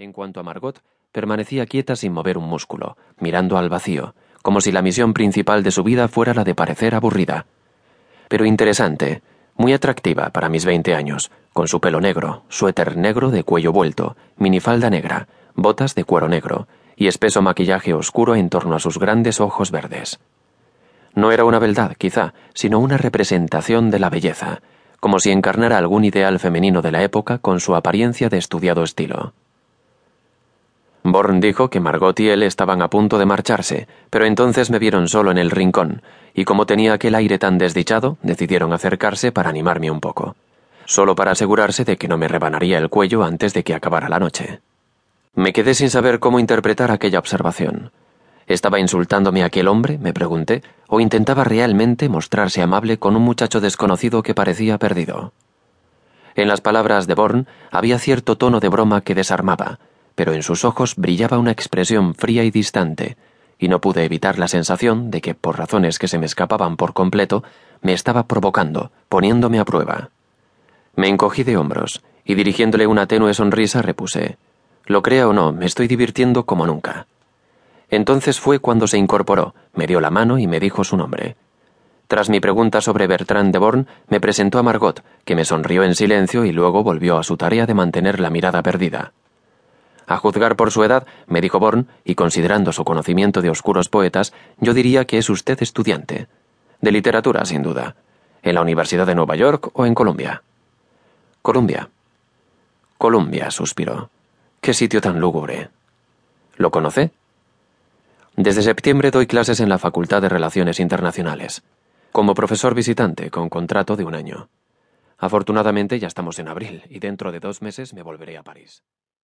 En 0.00 0.14
cuanto 0.14 0.40
a 0.40 0.42
Margot, 0.42 0.80
permanecía 1.12 1.66
quieta 1.66 1.94
sin 1.94 2.14
mover 2.14 2.38
un 2.38 2.44
músculo, 2.44 2.96
mirando 3.18 3.58
al 3.58 3.68
vacío, 3.68 4.14
como 4.40 4.62
si 4.62 4.72
la 4.72 4.80
misión 4.80 5.12
principal 5.12 5.62
de 5.62 5.70
su 5.70 5.84
vida 5.84 6.08
fuera 6.08 6.32
la 6.32 6.42
de 6.42 6.54
parecer 6.54 6.94
aburrida. 6.94 7.44
Pero 8.28 8.46
interesante, 8.46 9.20
muy 9.56 9.74
atractiva 9.74 10.30
para 10.30 10.48
mis 10.48 10.64
veinte 10.64 10.94
años, 10.94 11.30
con 11.52 11.68
su 11.68 11.80
pelo 11.82 12.00
negro, 12.00 12.44
suéter 12.48 12.96
negro 12.96 13.30
de 13.30 13.44
cuello 13.44 13.72
vuelto, 13.72 14.16
minifalda 14.38 14.88
negra, 14.88 15.28
botas 15.54 15.94
de 15.94 16.04
cuero 16.04 16.28
negro 16.28 16.66
y 16.96 17.06
espeso 17.06 17.42
maquillaje 17.42 17.92
oscuro 17.92 18.36
en 18.36 18.48
torno 18.48 18.76
a 18.76 18.80
sus 18.80 18.98
grandes 18.98 19.38
ojos 19.38 19.70
verdes. 19.70 20.18
No 21.14 21.30
era 21.30 21.44
una 21.44 21.58
beldad, 21.58 21.92
quizá, 21.98 22.32
sino 22.54 22.78
una 22.78 22.96
representación 22.96 23.90
de 23.90 23.98
la 23.98 24.08
belleza, 24.08 24.62
como 24.98 25.18
si 25.18 25.30
encarnara 25.30 25.76
algún 25.76 26.06
ideal 26.06 26.38
femenino 26.38 26.80
de 26.80 26.90
la 26.90 27.02
época 27.02 27.36
con 27.36 27.60
su 27.60 27.76
apariencia 27.76 28.30
de 28.30 28.38
estudiado 28.38 28.82
estilo. 28.82 29.34
Born 31.02 31.40
dijo 31.40 31.70
que 31.70 31.80
Margot 31.80 32.18
y 32.20 32.28
él 32.28 32.42
estaban 32.42 32.82
a 32.82 32.90
punto 32.90 33.18
de 33.18 33.26
marcharse, 33.26 33.88
pero 34.10 34.26
entonces 34.26 34.70
me 34.70 34.78
vieron 34.78 35.08
solo 35.08 35.30
en 35.30 35.38
el 35.38 35.50
rincón, 35.50 36.02
y 36.34 36.44
como 36.44 36.66
tenía 36.66 36.92
aquel 36.92 37.14
aire 37.14 37.38
tan 37.38 37.58
desdichado, 37.58 38.18
decidieron 38.22 38.72
acercarse 38.72 39.32
para 39.32 39.48
animarme 39.48 39.90
un 39.90 40.00
poco, 40.00 40.36
solo 40.84 41.14
para 41.14 41.32
asegurarse 41.32 41.84
de 41.84 41.96
que 41.96 42.08
no 42.08 42.18
me 42.18 42.28
rebanaría 42.28 42.78
el 42.78 42.90
cuello 42.90 43.24
antes 43.24 43.54
de 43.54 43.64
que 43.64 43.74
acabara 43.74 44.08
la 44.08 44.18
noche. 44.18 44.60
Me 45.34 45.52
quedé 45.52 45.74
sin 45.74 45.88
saber 45.88 46.18
cómo 46.18 46.38
interpretar 46.38 46.90
aquella 46.90 47.18
observación. 47.18 47.92
¿Estaba 48.46 48.80
insultándome 48.80 49.44
aquel 49.44 49.68
hombre? 49.68 49.96
me 49.98 50.12
pregunté, 50.12 50.62
o 50.88 51.00
intentaba 51.00 51.44
realmente 51.44 52.08
mostrarse 52.08 52.60
amable 52.60 52.98
con 52.98 53.16
un 53.16 53.22
muchacho 53.22 53.60
desconocido 53.60 54.22
que 54.22 54.34
parecía 54.34 54.76
perdido. 54.76 55.32
En 56.34 56.48
las 56.48 56.60
palabras 56.60 57.06
de 57.06 57.14
Born 57.14 57.46
había 57.70 57.98
cierto 57.98 58.36
tono 58.36 58.60
de 58.60 58.68
broma 58.68 59.02
que 59.02 59.14
desarmaba, 59.14 59.78
pero 60.20 60.34
en 60.34 60.42
sus 60.42 60.66
ojos 60.66 60.96
brillaba 60.96 61.38
una 61.38 61.50
expresión 61.50 62.14
fría 62.14 62.44
y 62.44 62.50
distante, 62.50 63.16
y 63.58 63.68
no 63.68 63.80
pude 63.80 64.04
evitar 64.04 64.38
la 64.38 64.48
sensación 64.48 65.10
de 65.10 65.22
que, 65.22 65.34
por 65.34 65.56
razones 65.56 65.98
que 65.98 66.08
se 66.08 66.18
me 66.18 66.26
escapaban 66.26 66.76
por 66.76 66.92
completo, 66.92 67.42
me 67.80 67.94
estaba 67.94 68.26
provocando, 68.26 68.90
poniéndome 69.08 69.58
a 69.58 69.64
prueba. 69.64 70.10
Me 70.94 71.08
encogí 71.08 71.42
de 71.42 71.56
hombros, 71.56 72.02
y 72.22 72.34
dirigiéndole 72.34 72.86
una 72.86 73.06
tenue 73.06 73.32
sonrisa 73.32 73.80
repuse 73.80 74.36
Lo 74.84 75.00
crea 75.00 75.26
o 75.26 75.32
no, 75.32 75.54
me 75.54 75.64
estoy 75.64 75.88
divirtiendo 75.88 76.44
como 76.44 76.66
nunca. 76.66 77.06
Entonces 77.88 78.40
fue 78.40 78.58
cuando 78.58 78.88
se 78.88 78.98
incorporó, 78.98 79.54
me 79.72 79.86
dio 79.86 80.02
la 80.02 80.10
mano 80.10 80.38
y 80.38 80.46
me 80.46 80.60
dijo 80.60 80.84
su 80.84 80.98
nombre. 80.98 81.36
Tras 82.08 82.28
mi 82.28 82.40
pregunta 82.40 82.82
sobre 82.82 83.06
Bertrand 83.06 83.54
de 83.54 83.58
Born, 83.58 83.86
me 84.08 84.20
presentó 84.20 84.58
a 84.58 84.62
Margot, 84.62 85.02
que 85.24 85.34
me 85.34 85.46
sonrió 85.46 85.82
en 85.82 85.94
silencio 85.94 86.44
y 86.44 86.52
luego 86.52 86.82
volvió 86.82 87.16
a 87.16 87.22
su 87.22 87.38
tarea 87.38 87.64
de 87.64 87.72
mantener 87.72 88.20
la 88.20 88.28
mirada 88.28 88.62
perdida. 88.62 89.14
A 90.10 90.16
juzgar 90.16 90.56
por 90.56 90.72
su 90.72 90.82
edad, 90.82 91.06
me 91.28 91.40
dijo 91.40 91.60
Born, 91.60 91.86
y 92.02 92.16
considerando 92.16 92.72
su 92.72 92.82
conocimiento 92.82 93.42
de 93.42 93.50
oscuros 93.50 93.88
poetas, 93.88 94.32
yo 94.58 94.74
diría 94.74 95.04
que 95.04 95.18
es 95.18 95.30
usted 95.30 95.62
estudiante. 95.62 96.26
De 96.80 96.90
literatura, 96.90 97.44
sin 97.44 97.62
duda. 97.62 97.94
¿En 98.42 98.56
la 98.56 98.62
Universidad 98.62 99.06
de 99.06 99.14
Nueva 99.14 99.36
York 99.36 99.70
o 99.72 99.86
en 99.86 99.94
Columbia? 99.94 100.42
Columbia. 101.42 101.90
Columbia, 102.98 103.52
suspiró. 103.52 104.10
Qué 104.60 104.74
sitio 104.74 105.00
tan 105.00 105.20
lúgubre. 105.20 105.68
¿Lo 106.56 106.72
conoce? 106.72 107.12
Desde 108.34 108.62
septiembre 108.62 109.12
doy 109.12 109.28
clases 109.28 109.60
en 109.60 109.68
la 109.68 109.78
Facultad 109.78 110.22
de 110.22 110.28
Relaciones 110.28 110.80
Internacionales, 110.80 111.62
como 112.10 112.34
profesor 112.34 112.74
visitante 112.74 113.30
con 113.30 113.48
contrato 113.48 113.94
de 113.94 114.02
un 114.02 114.16
año. 114.16 114.48
Afortunadamente 115.18 116.00
ya 116.00 116.08
estamos 116.08 116.40
en 116.40 116.48
abril 116.48 116.82
y 116.90 116.98
dentro 116.98 117.30
de 117.30 117.38
dos 117.38 117.62
meses 117.62 117.94
me 117.94 118.02
volveré 118.02 118.36
a 118.38 118.42
París. 118.42 118.82